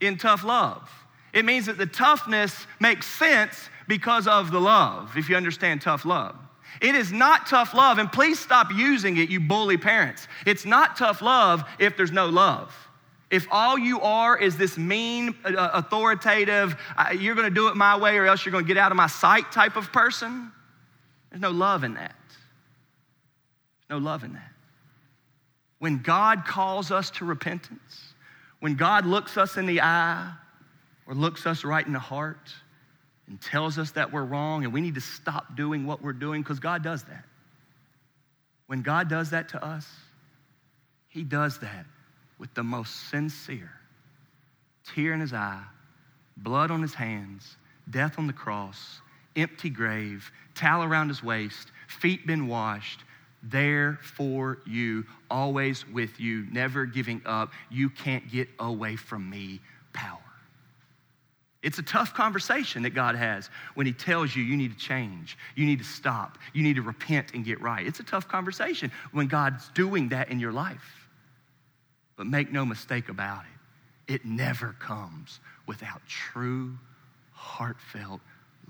[0.00, 0.90] in tough love.
[1.32, 6.04] It means that the toughness makes sense because of the love, if you understand tough
[6.04, 6.34] love.
[6.80, 10.26] It is not tough love, and please stop using it, you bully parents.
[10.46, 12.87] It's not tough love if there's no love.
[13.30, 17.76] If all you are is this mean, uh, authoritative, uh, you're going to do it
[17.76, 20.50] my way or else you're going to get out of my sight type of person,
[21.30, 22.16] there's no love in that.
[23.88, 24.52] There's no love in that.
[25.78, 28.14] When God calls us to repentance,
[28.60, 30.32] when God looks us in the eye
[31.06, 32.50] or looks us right in the heart
[33.28, 36.40] and tells us that we're wrong and we need to stop doing what we're doing,
[36.42, 37.24] because God does that.
[38.68, 39.86] When God does that to us,
[41.08, 41.84] He does that
[42.38, 43.72] with the most sincere
[44.94, 45.64] tear in his eye,
[46.36, 47.56] blood on his hands,
[47.90, 49.00] death on the cross,
[49.36, 53.00] empty grave, towel around his waist, feet been washed,
[53.42, 57.52] there for you, always with you, never giving up.
[57.70, 59.60] You can't get away from me
[59.92, 60.18] power.
[61.62, 65.36] It's a tough conversation that God has when He tells you you need to change,
[65.54, 67.86] you need to stop, you need to repent and get right.
[67.86, 70.97] It's a tough conversation when God's doing that in your life.
[72.18, 76.76] But make no mistake about it, it never comes without true,
[77.32, 78.20] heartfelt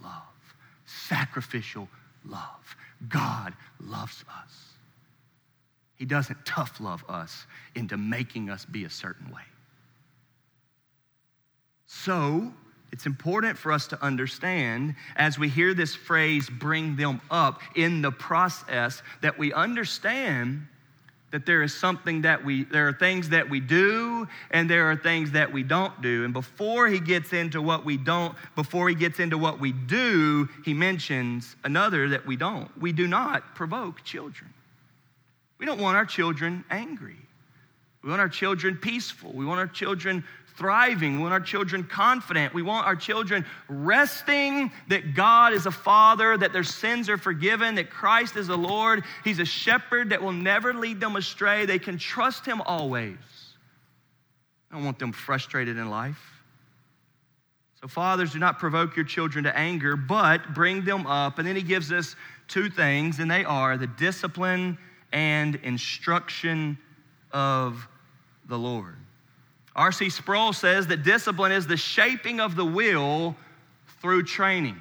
[0.00, 1.88] love, sacrificial
[2.26, 2.76] love.
[3.08, 4.74] God loves us.
[5.96, 9.42] He doesn't tough love us into making us be a certain way.
[11.86, 12.52] So,
[12.92, 18.02] it's important for us to understand as we hear this phrase, bring them up in
[18.02, 20.66] the process, that we understand
[21.30, 24.96] that there is something that we there are things that we do and there are
[24.96, 26.24] things that we don't do.
[26.24, 30.48] And before he gets into what we don't before he gets into what we do
[30.64, 32.70] he mentions another that we don't.
[32.80, 34.52] We do not provoke children.
[35.58, 37.16] We don't want our children angry.
[38.02, 39.32] We want our children peaceful.
[39.32, 40.24] We want our children
[40.58, 41.14] thriving.
[41.16, 42.52] We want our children confident.
[42.52, 47.76] We want our children resting that God is a father, that their sins are forgiven,
[47.76, 49.04] that Christ is a Lord.
[49.24, 51.64] He's a shepherd that will never lead them astray.
[51.64, 53.16] They can trust Him always.
[54.70, 56.20] I don't want them frustrated in life.
[57.80, 61.38] So, fathers, do not provoke your children to anger, but bring them up.
[61.38, 62.16] And then he gives us
[62.48, 64.76] two things, and they are the discipline
[65.12, 66.76] and instruction
[67.32, 67.86] of
[68.48, 68.96] the Lord.
[69.76, 70.10] R.C.
[70.10, 73.36] Sproul says that discipline is the shaping of the will
[74.00, 74.76] through training.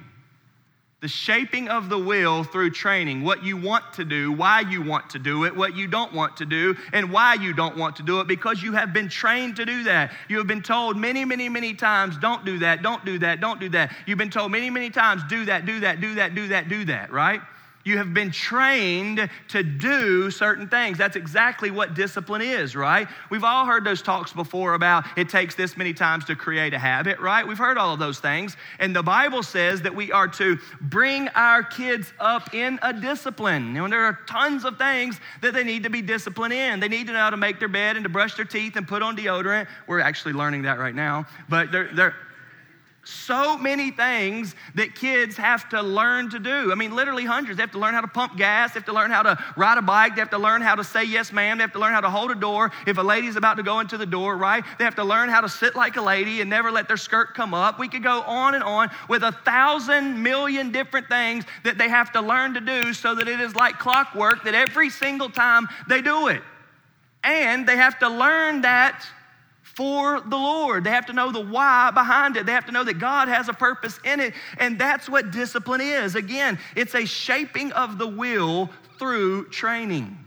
[1.00, 5.10] The shaping of the will through training, what you want to do, why you want
[5.10, 8.02] to do it, what you don't want to do, and why you don't want to
[8.02, 10.12] do it, because you have been trained to do that.
[10.28, 13.60] You have been told many, many, many times, don't do that, don't do that, don't
[13.60, 13.94] do that.
[14.06, 16.84] You've been told many, many times, do that, do that, do that, do that, do
[16.86, 17.42] that, right?
[17.88, 20.98] You have been trained to do certain things.
[20.98, 23.08] That's exactly what discipline is, right?
[23.30, 26.78] We've all heard those talks before about it takes this many times to create a
[26.78, 27.48] habit, right?
[27.48, 28.58] We've heard all of those things.
[28.78, 33.72] And the Bible says that we are to bring our kids up in a discipline.
[33.72, 36.80] Know, there are tons of things that they need to be disciplined in.
[36.80, 38.86] They need to know how to make their bed and to brush their teeth and
[38.86, 39.66] put on deodorant.
[39.86, 41.26] We're actually learning that right now.
[41.48, 42.14] But they're, they're
[43.08, 46.70] so many things that kids have to learn to do.
[46.70, 47.56] I mean, literally hundreds.
[47.56, 49.78] They have to learn how to pump gas, they have to learn how to ride
[49.78, 51.94] a bike, they have to learn how to say yes, ma'am, they have to learn
[51.94, 54.62] how to hold a door if a lady's about to go into the door, right?
[54.78, 57.34] They have to learn how to sit like a lady and never let their skirt
[57.34, 57.78] come up.
[57.78, 62.12] We could go on and on with a thousand million different things that they have
[62.12, 66.02] to learn to do so that it is like clockwork that every single time they
[66.02, 66.42] do it.
[67.24, 69.06] And they have to learn that
[69.78, 70.82] for the Lord.
[70.82, 72.46] They have to know the why behind it.
[72.46, 74.34] They have to know that God has a purpose in it.
[74.58, 76.16] And that's what discipline is.
[76.16, 80.18] Again, it's a shaping of the will through training.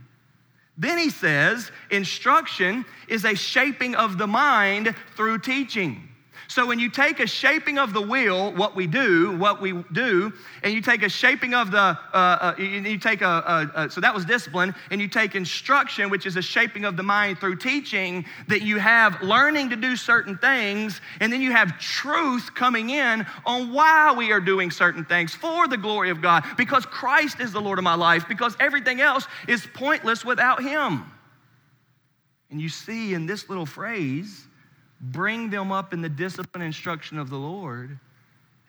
[0.78, 6.08] Then he says, instruction is a shaping of the mind through teaching.
[6.52, 10.34] So when you take a shaping of the wheel, what we do, what we do,
[10.64, 14.02] and you take a shaping of the, uh, uh, you take a, a, a, so
[14.02, 17.56] that was discipline, and you take instruction, which is a shaping of the mind through
[17.56, 22.90] teaching, that you have learning to do certain things, and then you have truth coming
[22.90, 27.40] in on why we are doing certain things for the glory of God, because Christ
[27.40, 31.06] is the Lord of my life, because everything else is pointless without Him.
[32.50, 34.48] And you see in this little phrase,
[35.02, 37.98] bring them up in the discipline and instruction of the Lord,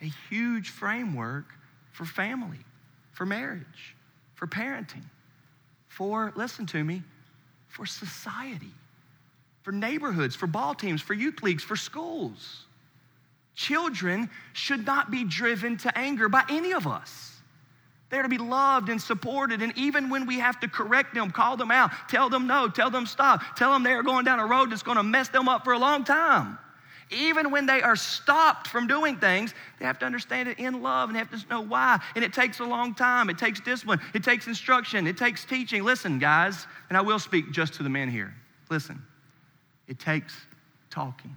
[0.00, 1.46] a huge framework
[1.92, 2.58] for family,
[3.12, 3.94] for marriage,
[4.34, 5.04] for parenting,
[5.88, 7.02] for, listen to me,
[7.68, 8.72] for society,
[9.62, 12.64] for neighborhoods, for ball teams, for youth leagues, for schools.
[13.54, 17.31] Children should not be driven to anger by any of us.
[18.12, 19.62] They're to be loved and supported.
[19.62, 22.90] And even when we have to correct them, call them out, tell them no, tell
[22.90, 25.48] them stop, tell them they are going down a road that's going to mess them
[25.48, 26.58] up for a long time.
[27.10, 31.08] Even when they are stopped from doing things, they have to understand it in love
[31.08, 32.00] and they have to know why.
[32.14, 33.30] And it takes a long time.
[33.30, 33.98] It takes discipline.
[34.12, 35.06] It takes instruction.
[35.06, 35.82] It takes teaching.
[35.82, 38.34] Listen, guys, and I will speak just to the men here.
[38.68, 39.02] Listen,
[39.88, 40.34] it takes
[40.90, 41.34] talking,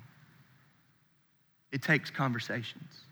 [1.72, 3.05] it takes conversations.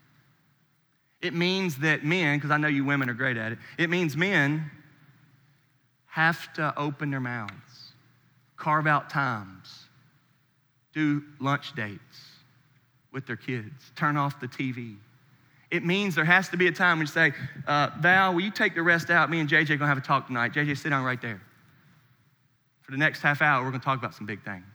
[1.24, 4.14] It means that men, because I know you women are great at it, it means
[4.14, 4.70] men
[6.04, 7.92] have to open their mouths,
[8.58, 9.86] carve out times,
[10.92, 12.00] do lunch dates
[13.10, 14.96] with their kids, turn off the TV.
[15.70, 17.32] It means there has to be a time when you say,
[17.66, 19.30] uh, Val, will you take the rest out?
[19.30, 20.52] Me and JJ are going to have a talk tonight.
[20.52, 21.40] JJ, sit down right there.
[22.82, 24.66] For the next half hour, we're going to talk about some big things.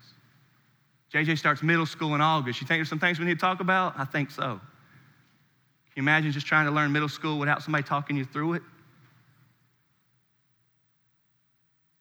[1.13, 2.59] JJ starts middle school in August.
[2.59, 3.93] You think there's some things we need to talk about?
[3.99, 4.59] I think so
[5.95, 8.61] you imagine just trying to learn middle school without somebody talking you through it?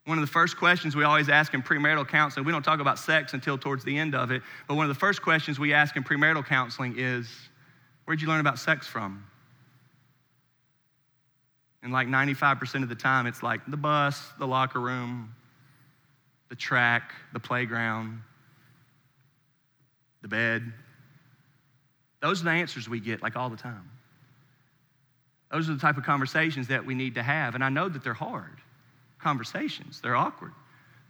[0.05, 2.98] One of the first questions we always ask in premarital counseling, we don't talk about
[2.98, 5.96] sex until towards the end of it, but one of the first questions we ask
[5.96, 7.29] in premarital counseling is,
[8.09, 9.22] Where'd you learn about sex from?
[11.83, 15.35] And like 95% of the time, it's like the bus, the locker room,
[16.48, 18.22] the track, the playground,
[20.22, 20.72] the bed,
[22.20, 23.90] those are the answers we get like all the time.
[25.50, 27.54] Those are the type of conversations that we need to have.
[27.54, 28.59] And I know that they're hard
[29.18, 30.52] conversations, they're awkward.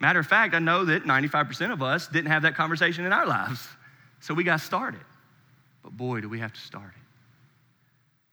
[0.01, 3.27] Matter of fact, I know that 95% of us didn't have that conversation in our
[3.27, 3.66] lives.
[4.21, 5.01] So we got started.
[5.83, 7.03] But boy, do we have to start it.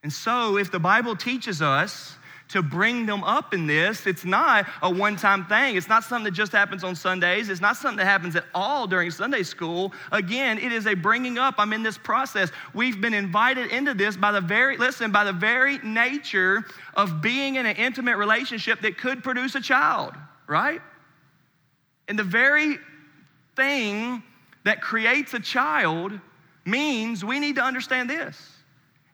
[0.02, 2.16] And so, if the Bible teaches us
[2.48, 4.06] to bring them up in this.
[4.06, 5.76] It's not a one time thing.
[5.76, 7.48] It's not something that just happens on Sundays.
[7.48, 9.92] It's not something that happens at all during Sunday school.
[10.12, 11.56] Again, it is a bringing up.
[11.58, 12.50] I'm in this process.
[12.72, 16.64] We've been invited into this by the very, listen, by the very nature
[16.94, 20.14] of being in an intimate relationship that could produce a child,
[20.46, 20.80] right?
[22.08, 22.78] And the very
[23.56, 24.22] thing
[24.64, 26.12] that creates a child
[26.64, 28.55] means we need to understand this.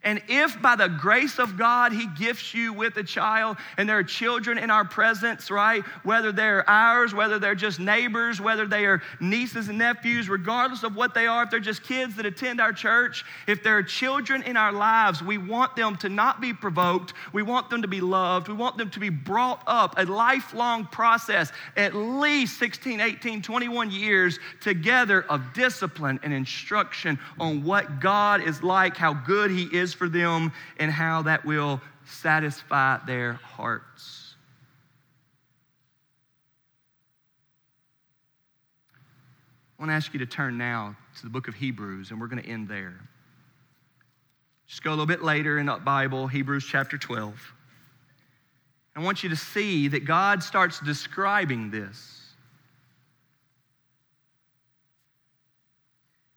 [0.03, 3.97] And if by the grace of God He gifts you with a child, and there
[3.97, 5.83] are children in our presence, right?
[6.03, 10.95] Whether they're ours, whether they're just neighbors, whether they are nieces and nephews, regardless of
[10.95, 14.43] what they are, if they're just kids that attend our church, if there are children
[14.43, 17.13] in our lives, we want them to not be provoked.
[17.31, 18.49] We want them to be loved.
[18.49, 23.89] We want them to be brought up, a lifelong process, at least 16, 18, 21
[23.89, 29.92] years together of discipline and instruction on what God is like, how good He is
[29.93, 34.35] for them and how that will satisfy their hearts.
[39.77, 42.27] I want to ask you to turn now to the book of Hebrews, and we're
[42.27, 42.99] going to end there.
[44.67, 47.53] Just go a little bit later in the Bible, Hebrews chapter 12.
[48.95, 52.21] I want you to see that God starts describing this.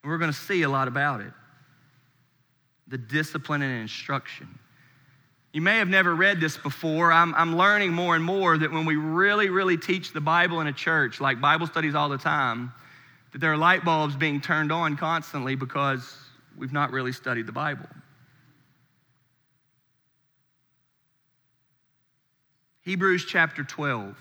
[0.02, 1.32] And we're going to see a lot about it
[2.88, 4.58] the discipline and instruction.
[5.52, 7.10] You may have never read this before.
[7.10, 10.66] I'm, I'm learning more and more that when we really, really teach the Bible in
[10.66, 12.72] a church, like Bible studies all the time,
[13.32, 16.16] that there are light bulbs being turned on constantly because
[16.58, 17.88] we've not really studied the Bible.
[22.82, 24.14] Hebrews chapter 12.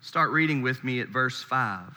[0.00, 1.96] Start reading with me at verse 5.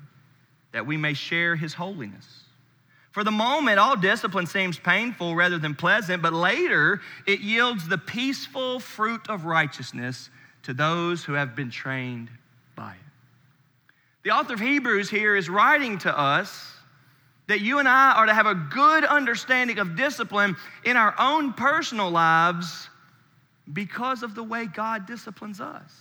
[0.71, 2.43] that we may share His holiness.
[3.11, 7.97] For the moment, all discipline seems painful rather than pleasant, but later it yields the
[7.97, 10.29] peaceful fruit of righteousness
[10.63, 12.29] to those who have been trained
[12.75, 12.97] by it.
[14.23, 16.73] The author of Hebrews here is writing to us
[17.47, 20.55] that you and I are to have a good understanding of discipline
[20.85, 22.87] in our own personal lives
[23.73, 25.91] because of the way God disciplines us.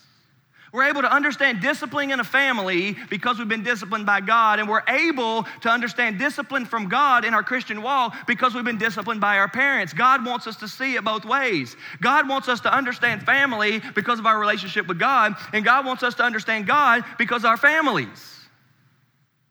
[0.72, 4.68] We're able to understand discipline in a family because we've been disciplined by God, and
[4.68, 9.20] we're able to understand discipline from God in our Christian walk because we've been disciplined
[9.20, 9.92] by our parents.
[9.92, 11.76] God wants us to see it both ways.
[12.00, 16.04] God wants us to understand family because of our relationship with God, and God wants
[16.04, 18.36] us to understand God because our families.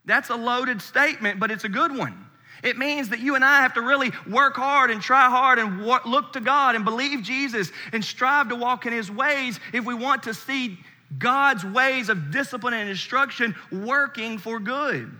[0.06, 2.26] That's a loaded statement, but it's a good one.
[2.62, 5.84] It means that you and I have to really work hard and try hard and
[5.84, 9.94] look to God and believe Jesus and strive to walk in His ways if we
[9.94, 10.78] want to see
[11.18, 15.10] God's ways of discipline and instruction working for good.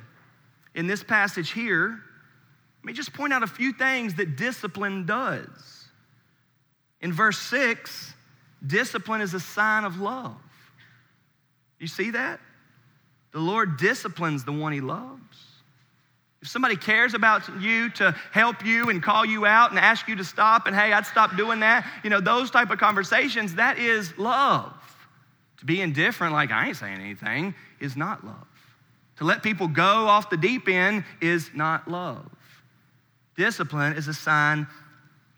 [0.74, 2.00] In this passage here,
[2.80, 5.48] let me just point out a few things that discipline does.
[7.00, 8.14] In verse 6,
[8.66, 10.36] discipline is a sign of love.
[11.78, 12.40] You see that?
[13.32, 15.20] The Lord disciplines the one he loves.
[16.42, 20.16] If somebody cares about you to help you and call you out and ask you
[20.16, 23.78] to stop and hey, I'd stop doing that, you know, those type of conversations, that
[23.78, 24.72] is love.
[25.60, 28.46] To be indifferent, like I ain't saying anything, is not love.
[29.18, 32.30] To let people go off the deep end is not love.
[33.36, 34.66] Discipline is a sign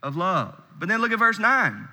[0.01, 0.61] of love.
[0.79, 1.89] But then look at verse 9.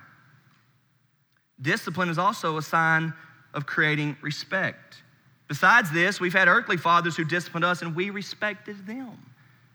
[1.60, 3.12] Discipline is also a sign
[3.52, 5.02] of creating respect.
[5.48, 9.18] Besides this, we've had earthly fathers who disciplined us and we respected them.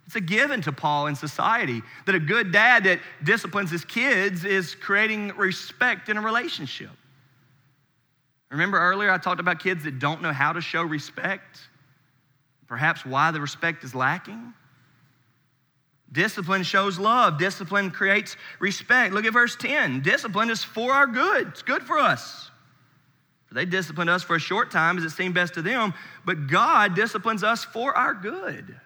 [0.06, 4.46] It's a given to Paul in society that a good dad that disciplines his kids
[4.46, 6.92] is creating respect in a relationship.
[8.56, 11.60] Remember earlier I talked about kids that don't know how to show respect?
[12.68, 14.54] Perhaps why the respect is lacking?
[16.10, 17.38] Discipline shows love.
[17.38, 19.14] Discipline creates respect.
[19.14, 20.02] Look at verse 10.
[20.02, 21.50] Discipline is for our good.
[21.50, 22.50] It's good for us.
[23.52, 25.94] They disciplined us for a short time as it seemed best to them,
[26.26, 28.80] but God disciplines us for our good.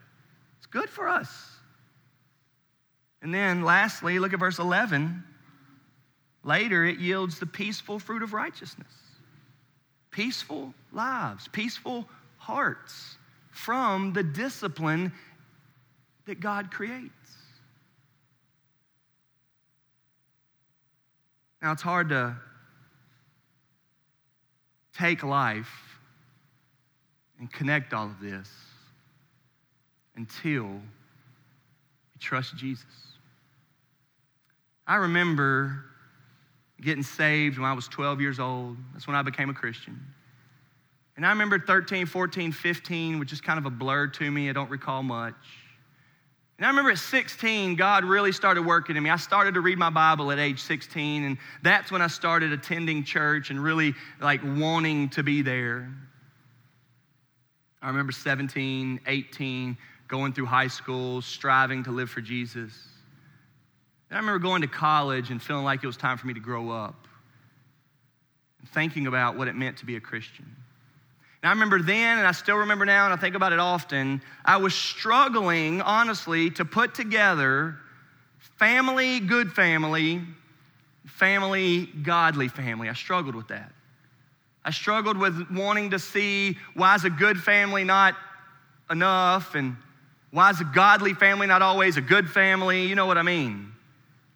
[0.58, 1.30] It's good for us.
[3.22, 5.24] And then lastly, look at verse 11.
[6.44, 8.88] Later, it yields the peaceful fruit of righteousness
[10.12, 12.08] peaceful lives, peaceful
[12.38, 13.18] hearts
[13.52, 15.12] from the discipline
[16.26, 17.10] that God creates.
[21.62, 22.38] Now, it's hard to
[24.98, 26.00] take life
[27.40, 28.50] and connect all of this
[30.16, 32.86] until we trust Jesus.
[34.88, 35.86] I remember
[36.82, 38.78] getting saved when I was 12 years old.
[38.94, 40.00] That's when I became a Christian.
[41.16, 44.50] And I remember 13, 14, 15, which is kind of a blur to me.
[44.50, 45.36] I don't recall much.
[46.58, 49.10] And I remember at 16, God really started working in me.
[49.10, 53.06] I started to read my Bible at age 16, and that's when I started attending
[53.06, 55.90] church and really like wanting to be there.
[57.82, 59.78] I remember 17, 18,
[60.10, 62.89] going through high school, striving to live for Jesus.
[64.10, 66.40] And I remember going to college and feeling like it was time for me to
[66.40, 67.08] grow up
[68.60, 70.46] and thinking about what it meant to be a Christian.
[71.42, 74.22] And I remember then, and I still remember now, and I think about it often,
[74.44, 77.78] I was struggling, honestly, to put together
[78.58, 80.22] family, good family,
[81.06, 82.90] family, godly family.
[82.90, 83.72] I struggled with that.
[84.66, 88.16] I struggled with wanting to see why is a good family not
[88.92, 89.78] enough, and
[90.32, 92.86] why is a godly family not always a good family?
[92.88, 93.72] You know what I mean.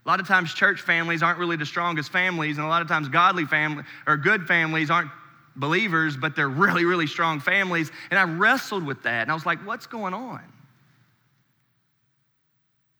[0.05, 2.87] A lot of times, church families aren't really the strongest families, and a lot of
[2.87, 5.09] times, godly family or good families aren't
[5.55, 7.91] believers, but they're really, really strong families.
[8.11, 9.21] And I wrestled with that.
[9.23, 10.41] And I was like, what's going on?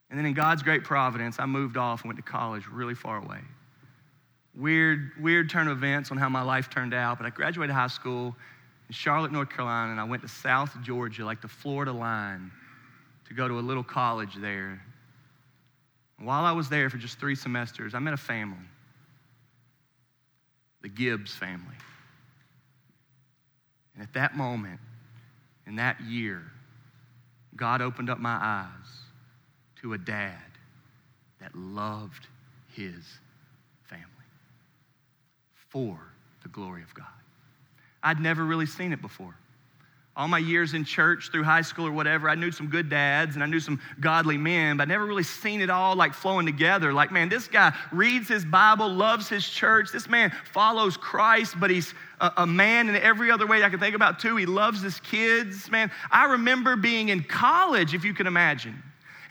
[0.10, 3.18] And then in God's great providence, I moved off and went to college really far
[3.18, 3.40] away.
[4.56, 7.88] Weird, weird turn of events on how my life turned out, but I graduated high
[7.88, 8.36] school
[8.88, 12.52] in Charlotte, North Carolina, and I went to South Georgia, like the Florida line,
[13.28, 14.80] to go to a little college there.
[16.24, 18.58] While I was there for just three semesters, I met a family,
[20.82, 21.76] the Gibbs family.
[23.94, 24.80] And at that moment,
[25.68, 26.42] in that year,
[27.56, 28.90] God opened up my eyes
[29.82, 30.40] to a dad
[31.40, 32.28] that loved
[32.74, 33.06] his
[33.84, 34.06] family
[35.54, 36.00] for
[36.42, 37.06] the glory of God.
[38.02, 39.36] I'd never really seen it before
[40.16, 43.34] all my years in church through high school or whatever, I knew some good dads
[43.36, 46.46] and I knew some godly men, but I never really seen it all like flowing
[46.46, 46.94] together.
[46.94, 49.92] Like, man, this guy reads his Bible, loves his church.
[49.92, 53.80] This man follows Christ, but he's a, a man in every other way I can
[53.80, 54.36] think about too.
[54.36, 55.72] He loves his kids.
[55.72, 58.84] Man, I remember being in college, if you can imagine.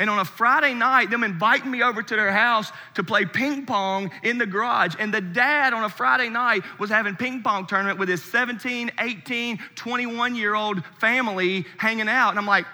[0.03, 3.67] And on a Friday night, them inviting me over to their house to play ping
[3.67, 4.97] pong in the garage.
[4.99, 8.91] And the dad on a Friday night was having ping pong tournament with his 17,
[8.99, 12.31] 18, 21 year old family hanging out.
[12.31, 12.67] And I'm like,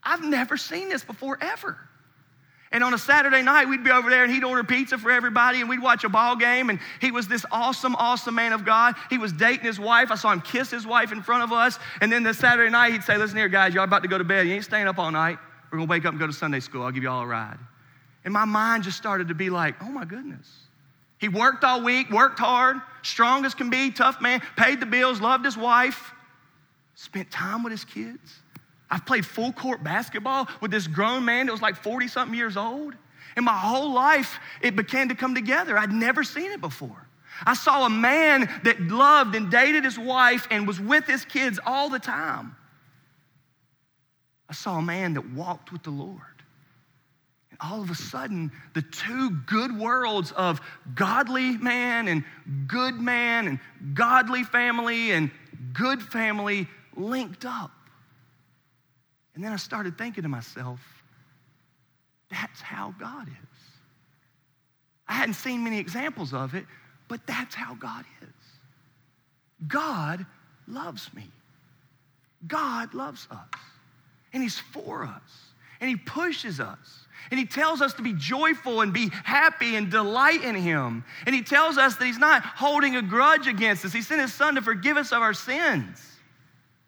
[0.00, 1.76] I've never seen this before ever.
[2.70, 5.58] And on a Saturday night, we'd be over there and he'd order pizza for everybody
[5.60, 6.70] and we'd watch a ball game.
[6.70, 8.94] And he was this awesome, awesome man of God.
[9.10, 10.12] He was dating his wife.
[10.12, 11.80] I saw him kiss his wife in front of us.
[12.00, 14.22] And then the Saturday night, he'd say, Listen here, guys, y'all about to go to
[14.22, 14.46] bed.
[14.46, 15.38] You ain't staying up all night.
[15.70, 16.82] We're going to wake up and go to Sunday school.
[16.82, 17.58] I'll give you all a ride.
[18.24, 20.48] And my mind just started to be like, oh my goodness.
[21.18, 25.20] He worked all week, worked hard, strong as can be, tough man, paid the bills,
[25.20, 26.12] loved his wife,
[26.94, 28.40] spent time with his kids.
[28.90, 32.56] I've played full court basketball with this grown man that was like 40 something years
[32.56, 32.94] old.
[33.36, 35.76] And my whole life, it began to come together.
[35.76, 37.08] I'd never seen it before.
[37.44, 41.58] I saw a man that loved and dated his wife and was with his kids
[41.66, 42.54] all the time.
[44.54, 46.20] I saw a man that walked with the Lord.
[47.50, 50.60] And all of a sudden, the two good worlds of
[50.94, 52.22] godly man and
[52.68, 53.58] good man and
[53.94, 55.32] godly family and
[55.72, 57.72] good family linked up.
[59.34, 60.78] And then I started thinking to myself,
[62.30, 63.58] that's how God is.
[65.08, 66.64] I hadn't seen many examples of it,
[67.08, 68.28] but that's how God is.
[69.66, 70.24] God
[70.68, 71.28] loves me.
[72.46, 73.48] God loves us
[74.34, 75.22] and He's for us,
[75.80, 77.04] and He pushes us.
[77.30, 81.04] And he tells us to be joyful and be happy and delight in him.
[81.24, 83.92] And he tells us that he's not holding a grudge against us.
[83.92, 86.00] He sent his son to forgive us of our sins.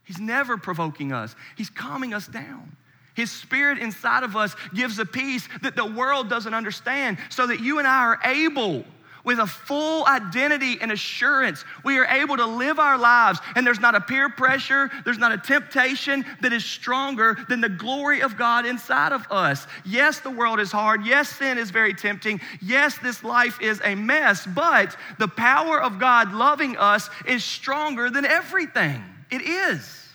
[0.05, 2.77] He's never provoking us, he's calming us down.
[3.15, 7.61] His spirit inside of us gives a peace that the world doesn't understand so that
[7.61, 8.85] you and I are able
[9.27, 13.41] with a full identity and assurance, we are able to live our lives.
[13.57, 17.69] And there's not a peer pressure, there's not a temptation that is stronger than the
[17.69, 19.67] glory of God inside of us.
[19.85, 21.05] Yes, the world is hard.
[21.05, 22.41] Yes, sin is very tempting.
[22.63, 28.09] Yes, this life is a mess, but the power of God loving us is stronger
[28.09, 29.03] than everything.
[29.33, 30.09] It is.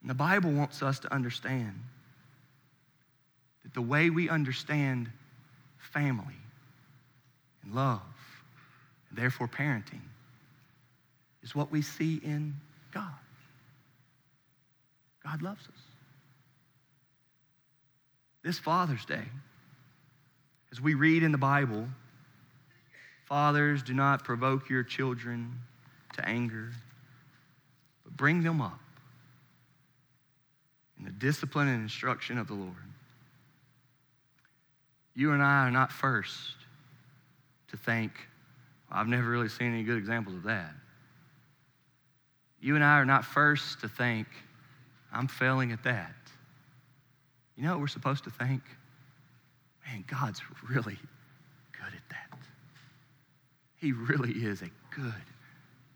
[0.00, 1.80] And the Bible wants us to understand
[3.62, 5.08] that the way we understand
[5.92, 6.36] family
[7.62, 8.00] and love,
[9.08, 10.00] and therefore parenting,
[11.42, 12.54] is what we see in
[12.92, 13.08] God.
[15.24, 15.82] God loves us.
[18.42, 19.24] This Father's Day,
[20.72, 21.86] as we read in the Bible,
[23.26, 25.60] fathers, do not provoke your children
[26.14, 26.70] to anger,
[28.04, 28.80] but bring them up
[30.98, 32.74] in the discipline and instruction of the Lord.
[35.14, 36.56] You and I are not first
[37.68, 38.12] to think,
[38.90, 40.72] I've never really seen any good examples of that.
[42.60, 44.26] You and I are not first to think,
[45.12, 46.14] I'm failing at that.
[47.56, 48.62] You know what we're supposed to think?
[49.86, 50.98] Man, God's really
[51.72, 52.38] good at that.
[53.76, 55.12] He really is a good,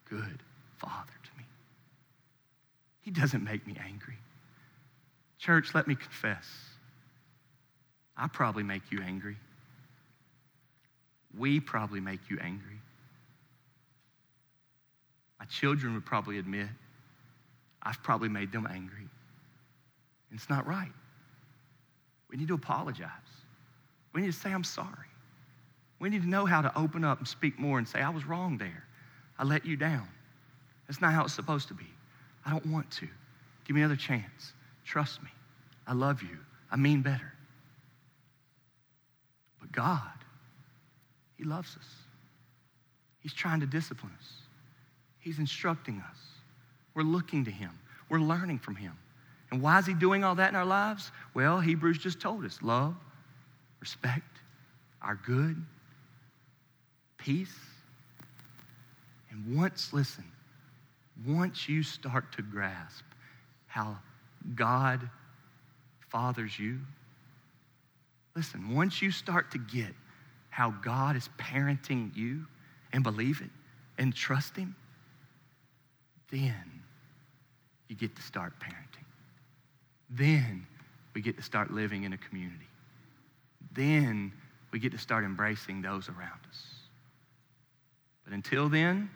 [0.08, 0.42] good
[0.78, 1.44] father to me.
[3.02, 4.18] He doesn't make me angry.
[5.38, 6.48] Church, let me confess.
[8.16, 9.36] I probably make you angry.
[11.36, 12.78] We probably make you angry.
[15.40, 16.68] My children would probably admit
[17.82, 19.08] I've probably made them angry.
[20.32, 20.92] It's not right.
[22.30, 23.10] We need to apologize.
[24.12, 24.88] We need to say, I'm sorry.
[26.00, 28.24] We need to know how to open up and speak more and say, I was
[28.24, 28.84] wrong there.
[29.38, 30.08] I let you down.
[30.88, 31.86] That's not how it's supposed to be.
[32.46, 33.08] I don't want to.
[33.66, 34.52] Give me another chance.
[34.84, 35.30] Trust me.
[35.86, 36.38] I love you.
[36.70, 37.33] I mean better.
[39.74, 40.00] God,
[41.36, 41.88] He loves us.
[43.20, 44.32] He's trying to discipline us,
[45.18, 46.16] He's instructing us.
[46.94, 47.70] We're looking to Him,
[48.08, 48.96] we're learning from Him.
[49.50, 51.12] And why is He doing all that in our lives?
[51.34, 52.94] Well, Hebrews just told us love,
[53.80, 54.38] respect,
[55.02, 55.62] our good,
[57.18, 57.54] peace.
[59.30, 60.24] And once, listen,
[61.26, 63.04] once you start to grasp
[63.66, 63.98] how
[64.54, 65.08] God
[66.08, 66.78] fathers you,
[68.36, 69.94] listen, once you start to get
[70.50, 72.46] how God is parenting you
[72.92, 73.50] and believe it
[73.98, 74.74] and trust Him,
[76.30, 76.82] then
[77.88, 79.04] you get to start parenting.
[80.10, 80.66] Then
[81.14, 82.68] we get to start living in a community.
[83.72, 84.32] Then
[84.72, 86.64] we get to start embracing those around us.
[88.24, 89.10] But until then,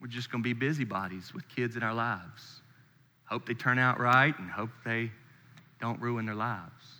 [0.00, 2.62] we're just going to be busybodies with kids in our lives.
[3.26, 5.10] Hope they turn out right and hope they
[5.80, 6.99] don't ruin their lives.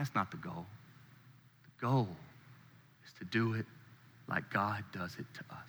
[0.00, 0.64] That's not the goal.
[1.64, 2.08] The goal
[3.06, 3.66] is to do it
[4.28, 5.68] like God does it to us.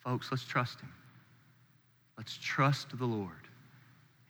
[0.00, 0.92] Folks, let's trust Him.
[2.18, 3.48] Let's trust the Lord.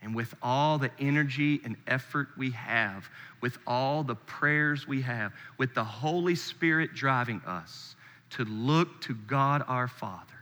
[0.01, 3.11] And with all the energy and effort we have,
[3.41, 7.97] with all the prayers we have, with the Holy Spirit driving us
[8.31, 10.39] to look to God our Father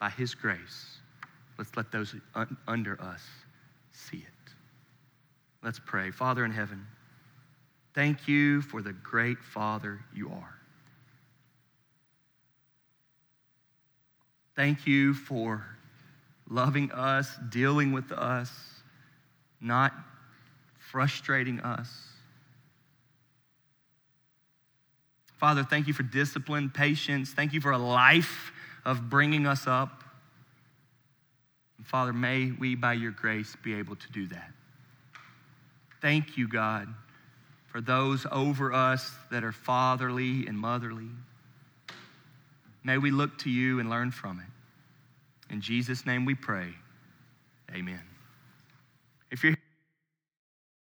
[0.00, 0.96] by His grace,
[1.56, 2.16] let's let those
[2.66, 3.22] under us
[3.92, 4.52] see it.
[5.62, 6.10] Let's pray.
[6.10, 6.84] Father in heaven,
[7.98, 10.54] thank you for the great Father you are.
[14.54, 15.66] Thank you for
[16.48, 18.52] loving us, dealing with us,
[19.60, 19.92] not
[20.78, 21.92] frustrating us.
[25.38, 27.32] Father, thank you for discipline, patience.
[27.32, 28.52] Thank you for a life
[28.84, 30.04] of bringing us up.
[31.78, 34.52] And Father, may we, by your grace, be able to do that.
[36.00, 36.86] Thank you, God,
[37.78, 41.10] for those over us that are fatherly and motherly.
[42.82, 45.54] May we look to you and learn from it.
[45.54, 46.74] In Jesus' name we pray.
[47.72, 48.00] Amen.
[49.30, 49.54] If you're